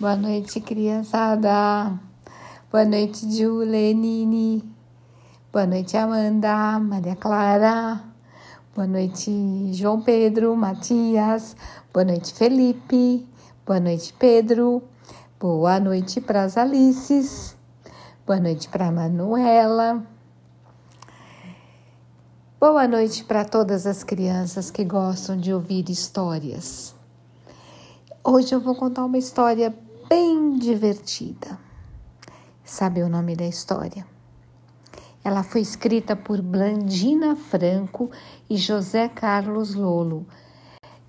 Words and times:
Boa 0.00 0.16
noite, 0.16 0.62
criançada. 0.62 1.92
Boa 2.72 2.86
noite, 2.86 3.30
Julenine. 3.36 4.64
Boa 5.52 5.66
noite, 5.66 5.94
Amanda, 5.94 6.80
Maria 6.80 7.14
Clara. 7.14 8.00
Boa 8.74 8.86
noite, 8.86 9.30
João 9.74 10.00
Pedro, 10.00 10.56
Matias. 10.56 11.54
Boa 11.92 12.02
noite, 12.02 12.32
Felipe. 12.32 13.28
Boa 13.66 13.78
noite, 13.78 14.14
Pedro. 14.18 14.82
Boa 15.38 15.78
noite 15.78 16.18
para 16.18 16.44
as 16.44 16.56
Alices. 16.56 17.54
Boa 18.26 18.40
noite 18.40 18.70
para 18.70 18.90
Manuela. 18.90 20.02
Boa 22.58 22.88
noite 22.88 23.22
para 23.22 23.44
todas 23.44 23.86
as 23.86 24.02
crianças 24.02 24.70
que 24.70 24.82
gostam 24.82 25.36
de 25.36 25.52
ouvir 25.52 25.90
histórias. 25.90 26.94
Hoje 28.24 28.54
eu 28.54 28.60
vou 28.60 28.74
contar 28.74 29.04
uma 29.04 29.18
história 29.18 29.74
divertida. 30.60 31.58
Sabe 32.62 33.02
o 33.02 33.08
nome 33.08 33.34
da 33.34 33.46
história? 33.46 34.06
Ela 35.24 35.42
foi 35.42 35.62
escrita 35.62 36.14
por 36.14 36.40
Blandina 36.40 37.34
Franco 37.34 38.10
e 38.48 38.56
José 38.56 39.08
Carlos 39.08 39.74
Lolo 39.74 40.26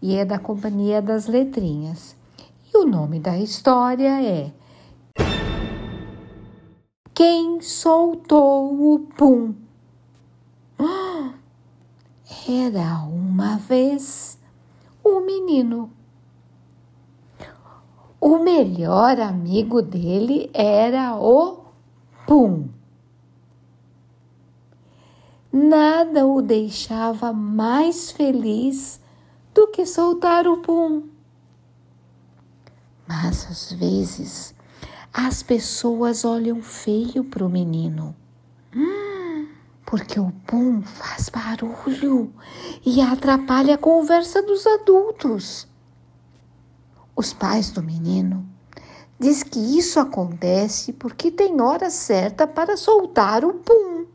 e 0.01 0.15
é 0.15 0.25
da 0.25 0.39
Companhia 0.39 1.01
das 1.01 1.27
Letrinhas. 1.27 2.15
E 2.73 2.77
o 2.77 2.85
nome 2.85 3.19
da 3.19 3.37
história 3.37 4.23
é 4.23 4.51
Quem 7.13 7.61
soltou 7.61 8.93
o 8.93 8.99
pum? 8.99 9.53
Era 12.49 13.03
uma 13.03 13.57
vez 13.57 14.39
um 15.05 15.25
menino. 15.25 15.91
O 18.21 18.37
melhor 18.37 19.19
amigo 19.19 19.81
dele 19.81 20.49
era 20.53 21.15
o 21.17 21.65
Pum. 22.27 22.69
Nada 25.51 26.25
o 26.25 26.41
deixava 26.41 27.33
mais 27.33 28.09
feliz 28.09 29.01
do 29.53 29.67
que 29.67 29.85
soltar 29.85 30.47
o 30.47 30.57
pum. 30.57 31.09
Mas 33.05 33.47
às 33.49 33.73
vezes 33.73 34.55
as 35.13 35.43
pessoas 35.43 36.23
olham 36.23 36.61
feio 36.61 37.25
para 37.25 37.45
o 37.45 37.49
menino. 37.49 38.15
Hum, 38.73 39.49
porque 39.85 40.21
o 40.21 40.31
pum 40.47 40.81
faz 40.83 41.27
barulho 41.27 42.33
e 42.85 43.01
atrapalha 43.01 43.75
a 43.75 43.77
conversa 43.77 44.41
dos 44.41 44.65
adultos. 44.65 45.67
Os 47.15 47.33
pais 47.33 47.71
do 47.71 47.83
menino 47.83 48.45
diz 49.19 49.43
que 49.43 49.59
isso 49.59 49.99
acontece 49.99 50.93
porque 50.93 51.29
tem 51.29 51.61
hora 51.61 51.89
certa 51.89 52.47
para 52.47 52.75
soltar 52.75 53.45
o 53.45 53.53
pum. 53.53 54.05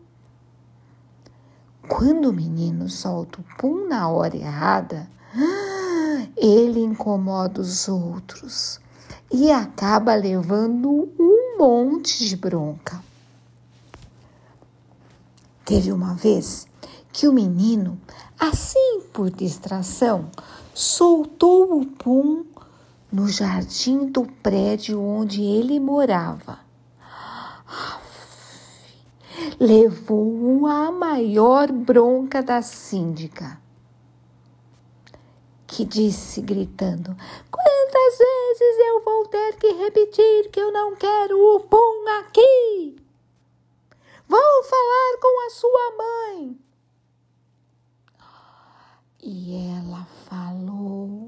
Quando 1.88 2.30
o 2.30 2.33
menino 2.33 2.88
solta 2.88 3.41
o 3.41 3.44
pum 3.56 3.86
na 3.86 4.08
hora 4.08 4.36
errada, 4.36 5.08
ele 6.36 6.80
incomoda 6.80 7.61
os 7.61 7.88
outros 7.88 8.80
e 9.31 9.50
acaba 9.53 10.14
levando 10.14 11.08
um 11.19 11.58
monte 11.58 12.27
de 12.27 12.36
bronca. 12.36 13.00
Teve 15.64 15.92
uma 15.92 16.14
vez 16.14 16.66
que 17.12 17.28
o 17.28 17.33
menino, 17.33 18.00
assim 18.38 19.03
por 19.12 19.31
distração, 19.31 20.31
soltou 20.75 21.81
o 21.81 21.86
pum 21.86 22.44
no 23.17 23.27
jardim 23.28 24.11
do 24.11 24.27
prédio 24.27 25.03
onde 25.03 25.42
ele 25.42 25.81
morava 25.81 26.59
levou 29.59 30.67
a 30.67 30.92
maior 30.92 31.72
bronca 31.72 32.43
da 32.43 32.60
síndica, 32.60 33.59
que 35.66 35.82
disse 35.82 36.43
gritando: 36.43 37.16
Quantas 37.50 38.19
vezes 38.19 38.87
eu 38.87 39.03
vou 39.03 39.26
ter 39.28 39.56
que 39.56 39.72
repetir 39.72 40.50
que 40.50 40.60
eu 40.60 40.71
não 40.71 40.94
quero 40.94 41.38
o 41.38 41.60
pum 41.60 42.05
aqui? 42.21 42.97
Vou 44.28 44.62
falar 44.62 45.19
com 45.22 45.47
a 45.47 45.50
sua 45.50 45.97
mãe. 45.97 46.59
E 49.22 49.71
ela 49.71 50.06
falou, 50.28 51.25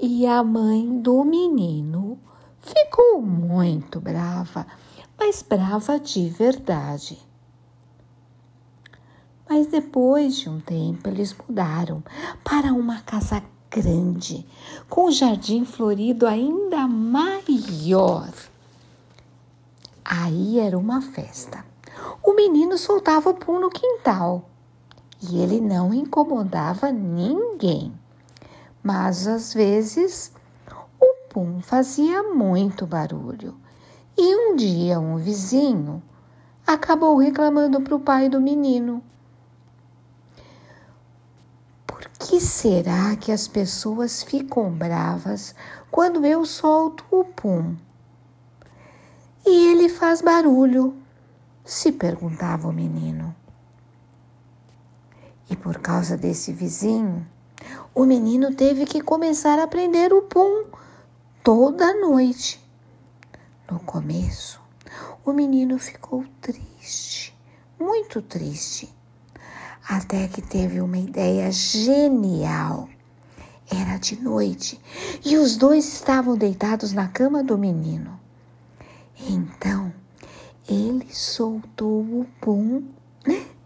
e 0.00 0.26
a 0.26 0.42
mãe 0.42 1.00
do 1.00 1.22
menino 1.24 2.18
ficou 2.60 3.20
muito 3.22 4.00
brava 4.00 4.66
mas 5.20 5.42
brava 5.42 6.00
de 6.00 6.30
verdade. 6.30 7.18
Mas 9.46 9.66
depois 9.66 10.36
de 10.36 10.48
um 10.48 10.58
tempo 10.58 11.08
eles 11.08 11.36
mudaram 11.46 12.02
para 12.42 12.72
uma 12.72 13.02
casa 13.02 13.42
grande, 13.70 14.46
com 14.88 15.08
um 15.08 15.12
jardim 15.12 15.66
florido 15.66 16.26
ainda 16.26 16.88
maior. 16.88 18.32
Aí 20.02 20.58
era 20.58 20.78
uma 20.78 21.02
festa. 21.02 21.66
O 22.24 22.32
menino 22.32 22.78
soltava 22.78 23.28
o 23.28 23.34
pum 23.34 23.60
no 23.60 23.68
quintal 23.68 24.48
e 25.22 25.38
ele 25.38 25.60
não 25.60 25.92
incomodava 25.92 26.90
ninguém. 26.90 27.92
Mas 28.82 29.26
às 29.26 29.52
vezes 29.52 30.32
o 31.00 31.28
pum 31.28 31.60
fazia 31.60 32.22
muito 32.22 32.86
barulho 32.86 33.54
e 34.16 34.34
um 34.34 34.56
dia 34.56 34.98
um 34.98 35.16
vizinho 35.16 36.02
acabou 36.66 37.16
reclamando 37.18 37.80
para 37.80 37.94
o 37.94 38.00
pai 38.00 38.28
do 38.28 38.40
menino. 38.40 39.02
Por 41.86 42.08
que 42.18 42.40
será 42.40 43.16
que 43.16 43.32
as 43.32 43.48
pessoas 43.48 44.22
ficam 44.22 44.70
bravas 44.70 45.54
quando 45.90 46.24
eu 46.24 46.44
solto 46.46 47.04
o 47.10 47.24
pum? 47.24 47.76
E 49.44 49.72
ele 49.72 49.88
faz 49.88 50.22
barulho, 50.22 50.94
se 51.64 51.90
perguntava 51.90 52.68
o 52.68 52.72
menino. 52.72 53.34
E 55.48 55.56
por 55.56 55.78
causa 55.78 56.16
desse 56.16 56.52
vizinho, 56.52 57.26
o 58.00 58.06
menino 58.06 58.54
teve 58.54 58.86
que 58.86 59.02
começar 59.02 59.58
a 59.58 59.64
aprender 59.64 60.10
o 60.10 60.22
pum 60.22 60.64
toda 61.44 62.00
noite. 62.00 62.58
No 63.70 63.78
começo, 63.78 64.58
o 65.22 65.34
menino 65.34 65.78
ficou 65.78 66.24
triste, 66.40 67.36
muito 67.78 68.22
triste, 68.22 68.90
até 69.86 70.28
que 70.28 70.40
teve 70.40 70.80
uma 70.80 70.96
ideia 70.96 71.52
genial. 71.52 72.88
Era 73.70 73.98
de 73.98 74.18
noite 74.18 74.80
e 75.22 75.36
os 75.36 75.58
dois 75.58 75.84
estavam 75.92 76.38
deitados 76.38 76.94
na 76.94 77.06
cama 77.06 77.44
do 77.44 77.58
menino. 77.58 78.18
Então, 79.28 79.92
ele 80.66 81.14
soltou 81.14 82.00
o 82.00 82.26
pum 82.40 82.82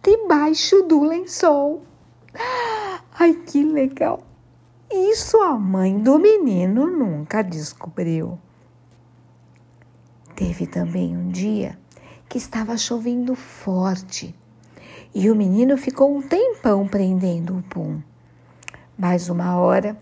debaixo 0.03 0.83
do 0.83 1.05
lençol. 1.05 1.85
Ai, 3.19 3.35
que 3.47 3.63
legal! 3.63 4.23
Isso 4.91 5.41
a 5.41 5.53
mãe 5.59 5.99
do 5.99 6.19
menino 6.19 6.87
nunca 6.87 7.43
descobriu. 7.43 8.39
Teve 10.37 10.67
também 10.67 11.17
um 11.17 11.31
dia 11.31 11.79
que 12.29 12.39
estava 12.39 12.77
chovendo 12.77 13.35
forte 13.35 14.35
e 15.15 15.31
o 15.31 15.37
menino 15.37 15.77
ficou 15.77 16.17
um 16.17 16.21
tempão 16.21 16.89
prendendo 16.89 17.57
o 17.57 17.63
pum. 17.63 18.03
Mas 18.99 19.29
uma 19.29 19.57
hora 19.57 19.97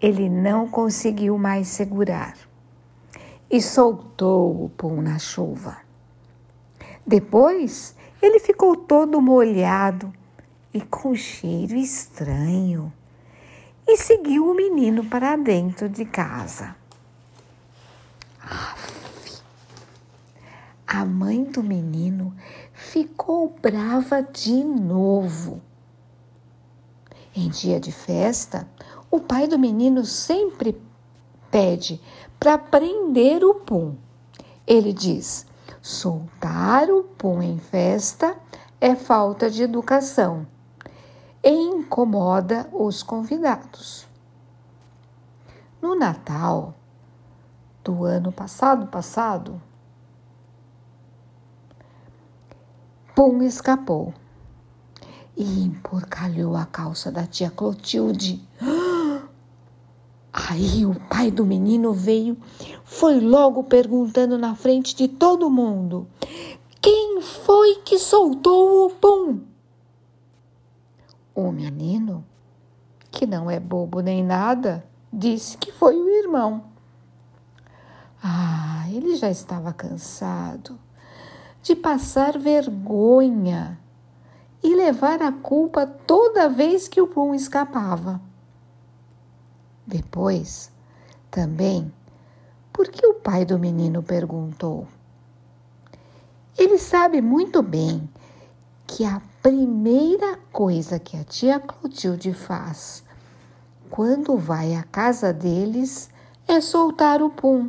ele 0.00 0.28
não 0.28 0.68
conseguiu 0.68 1.38
mais 1.38 1.68
segurar 1.68 2.36
e 3.50 3.60
soltou 3.60 4.64
o 4.64 4.68
pum 4.70 5.00
na 5.00 5.18
chuva. 5.18 5.78
Depois 7.06 7.94
ele 8.20 8.40
ficou 8.40 8.76
todo 8.76 9.20
molhado 9.20 10.12
e 10.74 10.80
com 10.80 11.14
cheiro 11.14 11.76
estranho 11.76 12.92
e 13.86 13.96
seguiu 13.96 14.50
o 14.50 14.54
menino 14.54 15.04
para 15.04 15.36
dentro 15.36 15.88
de 15.88 16.04
casa. 16.04 16.74
A 20.84 21.04
mãe 21.04 21.44
do 21.44 21.62
menino 21.62 22.34
ficou 22.72 23.56
brava 23.62 24.20
de 24.20 24.64
novo. 24.64 25.62
Em 27.36 27.48
dia 27.48 27.78
de 27.78 27.92
festa, 27.92 28.68
o 29.10 29.20
pai 29.20 29.46
do 29.46 29.58
menino 29.58 30.04
sempre 30.04 30.80
pede 31.50 32.00
para 32.38 32.58
prender 32.58 33.44
o 33.44 33.54
pum. 33.54 33.96
Ele 34.66 34.92
diz: 34.92 35.46
soltar 35.80 36.90
o 36.90 37.04
pum 37.04 37.40
em 37.42 37.58
festa 37.58 38.36
é 38.80 38.96
falta 38.96 39.48
de 39.48 39.62
educação 39.62 40.46
incomoda 41.44 42.68
os 42.72 43.02
convidados. 43.02 44.06
No 45.80 45.94
Natal, 45.94 46.74
do 47.82 48.04
ano 48.04 48.32
passado 48.32 48.86
passado, 48.86 49.60
Pum 53.14 53.42
escapou 53.42 54.12
e 55.36 55.62
emporcalhou 55.62 56.56
a 56.56 56.66
calça 56.66 57.12
da 57.12 57.24
tia 57.24 57.48
Clotilde. 57.48 58.42
Aí 60.32 60.84
o 60.84 60.98
pai 61.08 61.30
do 61.30 61.46
menino 61.46 61.92
veio, 61.92 62.36
foi 62.82 63.20
logo 63.20 63.62
perguntando 63.62 64.36
na 64.36 64.56
frente 64.56 64.96
de 64.96 65.06
todo 65.06 65.48
mundo: 65.48 66.08
Quem 66.80 67.22
foi 67.22 67.76
que 67.84 68.00
soltou 68.00 68.86
o 68.86 68.90
pum? 68.90 69.53
O 71.34 71.50
menino, 71.50 72.24
que 73.10 73.26
não 73.26 73.50
é 73.50 73.58
bobo 73.58 74.00
nem 74.00 74.22
nada, 74.22 74.84
disse 75.12 75.58
que 75.58 75.72
foi 75.72 75.96
o 75.96 76.08
irmão. 76.08 76.64
Ah, 78.22 78.84
ele 78.90 79.16
já 79.16 79.30
estava 79.30 79.72
cansado 79.72 80.78
de 81.62 81.74
passar 81.74 82.38
vergonha 82.38 83.78
e 84.62 84.74
levar 84.74 85.22
a 85.22 85.32
culpa 85.32 85.86
toda 85.86 86.48
vez 86.48 86.88
que 86.88 87.00
o 87.00 87.06
pum 87.06 87.34
escapava. 87.34 88.20
Depois, 89.86 90.70
também, 91.30 91.92
porque 92.72 93.06
o 93.06 93.14
pai 93.14 93.44
do 93.44 93.58
menino 93.58 94.02
perguntou. 94.02 94.86
Ele 96.56 96.78
sabe 96.78 97.20
muito 97.20 97.62
bem 97.62 98.08
que 98.86 99.04
a 99.04 99.20
primeira 99.44 100.38
coisa 100.50 100.98
que 100.98 101.18
a 101.18 101.22
tia 101.22 101.60
Clotilde 101.60 102.32
faz 102.32 103.04
quando 103.90 104.38
vai 104.38 104.74
à 104.74 104.82
casa 104.84 105.34
deles 105.34 106.08
é 106.48 106.62
soltar 106.62 107.20
o 107.20 107.28
pum. 107.28 107.68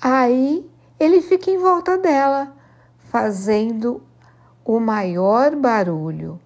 Aí 0.00 0.64
ele 1.00 1.20
fica 1.20 1.50
em 1.50 1.58
volta 1.58 1.98
dela, 1.98 2.54
fazendo 3.10 4.00
o 4.64 4.78
maior 4.78 5.56
barulho. 5.56 6.38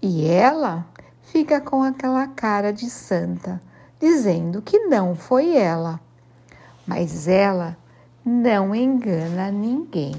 E 0.00 0.24
ela 0.24 0.86
fica 1.20 1.60
com 1.60 1.82
aquela 1.82 2.26
cara 2.28 2.72
de 2.72 2.88
santa, 2.88 3.60
dizendo 4.00 4.62
que 4.62 4.86
não 4.86 5.14
foi 5.14 5.54
ela. 5.54 6.00
Mas 6.86 7.28
ela 7.28 7.76
não 8.24 8.74
engana 8.74 9.50
ninguém. 9.50 10.14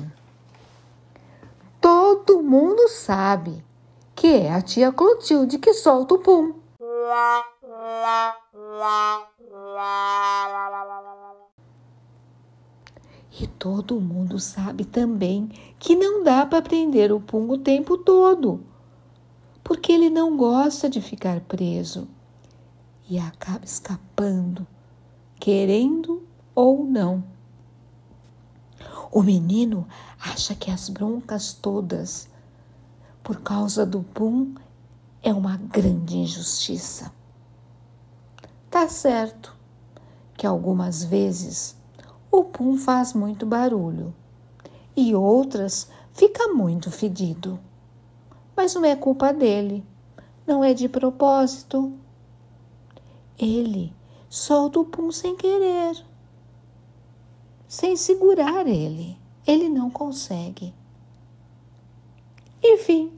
Todo 1.80 2.42
mundo 2.42 2.88
sabe 2.90 3.64
que 4.16 4.28
é 4.28 4.54
a 4.54 4.62
tia 4.62 4.92
Clotilde 4.92 5.58
que 5.58 5.74
solta 5.74 6.16
o 6.16 6.20
pum. 6.20 6.54
E 13.40 13.48
todo 13.48 14.00
mundo 14.00 14.38
sabe 14.38 14.86
também 14.86 15.50
que 15.80 15.96
não 15.96 16.24
dá 16.24 16.46
para 16.46 16.62
prender 16.62 17.12
o 17.12 17.20
pum 17.20 17.50
o 17.50 17.58
tempo 17.58 17.98
todo, 17.98 18.62
porque 19.64 19.92
ele 19.92 20.10
não 20.10 20.38
gosta 20.38 20.90
de 20.90 21.02
ficar 21.02 21.40
preso 21.42 22.08
e 23.10 23.18
acaba 23.18 23.66
escapando, 23.66 24.68
querendo 25.40 26.22
ou 26.54 26.84
não. 26.84 27.24
O 29.14 29.22
menino 29.22 29.86
acha 30.22 30.56
que 30.56 30.72
as 30.72 30.88
broncas 30.88 31.52
todas, 31.54 32.30
por 33.22 33.42
causa 33.42 33.86
do 33.86 34.02
pum, 34.02 34.56
é 35.22 35.34
uma 35.34 35.58
grande 35.58 36.18
injustiça. 36.18 37.12
Tá 38.70 38.88
certo 38.88 39.54
que 40.38 40.48
algumas 40.48 41.04
vezes 41.04 41.76
o 42.32 42.46
pum 42.46 42.78
faz 42.78 43.14
muito 43.14 43.46
barulho 43.46 44.14
e 44.96 45.14
outras 45.14 45.90
fica 46.14 46.48
muito 46.54 46.90
fedido. 46.90 47.60
Mas 48.56 48.74
não 48.74 48.86
é 48.86 48.96
culpa 48.96 49.34
dele, 49.34 49.86
não 50.48 50.64
é 50.64 50.74
de 50.74 50.88
propósito. 50.88 51.92
Ele 53.38 53.94
solta 54.30 54.80
o 54.80 54.86
pum 54.86 55.12
sem 55.12 55.36
querer, 55.36 56.02
sem 57.72 57.96
segurar 57.96 58.68
ele. 58.68 59.18
Ele 59.48 59.70
não 59.70 59.90
consegue. 59.90 60.74
Enfim, 62.62 63.14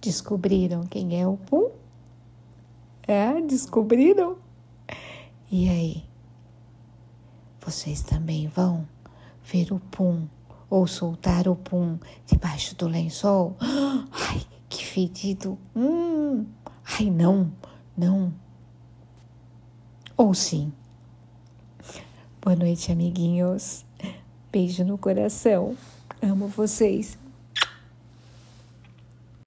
descobriram 0.00 0.86
quem 0.86 1.20
é 1.20 1.28
o 1.28 1.36
pum? 1.36 1.70
É, 3.06 3.38
descobriram? 3.42 4.38
E 5.50 5.68
aí? 5.68 6.04
Vocês 7.60 8.00
também 8.00 8.48
vão 8.48 8.88
ver 9.44 9.70
o 9.70 9.78
pum 9.78 10.26
ou 10.70 10.86
soltar 10.86 11.46
o 11.48 11.54
pum 11.54 11.98
debaixo 12.24 12.74
do 12.76 12.88
lençol? 12.88 13.54
Ai, 14.10 14.40
que 14.70 14.86
fedido! 14.86 15.58
Hum, 15.76 16.46
ai, 16.98 17.10
não, 17.10 17.52
não. 17.94 18.32
Ou 20.16 20.32
sim. 20.32 20.72
Boa 22.40 22.54
noite, 22.54 22.92
amiguinhos. 22.92 23.84
Beijo 24.52 24.84
no 24.84 24.96
coração. 24.96 25.76
Amo 26.22 26.46
vocês. 26.46 27.18